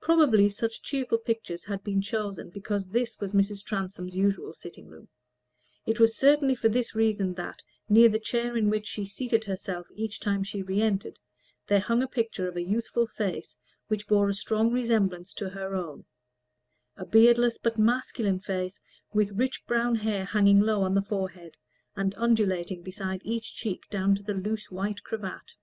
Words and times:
Probably 0.00 0.48
such 0.48 0.80
cheerful 0.80 1.18
pictures 1.18 1.64
had 1.64 1.82
been 1.82 2.00
chosen 2.00 2.50
because 2.50 2.86
this 2.86 3.18
was 3.18 3.32
Mrs. 3.32 3.64
Transome's 3.64 4.14
usual 4.14 4.52
sitting 4.52 4.86
room: 4.86 5.08
it 5.84 5.98
was 5.98 6.16
certainly 6.16 6.54
for 6.54 6.68
this 6.68 6.94
reason 6.94 7.34
that, 7.34 7.64
near 7.88 8.08
the 8.08 8.20
chair 8.20 8.56
in 8.56 8.70
which 8.70 8.86
she 8.86 9.04
seated 9.04 9.46
herself 9.46 9.88
each 9.92 10.20
time 10.20 10.44
she 10.44 10.62
re 10.62 10.80
entered, 10.80 11.18
there 11.66 11.80
hung 11.80 12.00
a 12.00 12.06
picture 12.06 12.46
of 12.46 12.54
a 12.54 12.62
youthful 12.62 13.08
face 13.08 13.58
which 13.88 14.06
bore 14.06 14.28
a 14.28 14.34
strong 14.34 14.70
resemblance 14.70 15.34
to 15.34 15.48
her 15.48 15.74
own: 15.74 16.04
a 16.96 17.04
beardless 17.04 17.58
but 17.58 17.76
masculine 17.76 18.38
face, 18.38 18.80
with 19.12 19.32
rich 19.32 19.66
brown 19.66 19.96
hair 19.96 20.24
hanging 20.26 20.60
low 20.60 20.82
on 20.82 20.94
the 20.94 21.02
forehead, 21.02 21.56
and 21.96 22.14
undulating 22.16 22.84
beside 22.84 23.20
each 23.24 23.56
cheek 23.56 23.88
down 23.90 24.14
to 24.14 24.22
the 24.22 24.32
loose 24.34 24.70
white 24.70 25.02
cravat. 25.02 25.56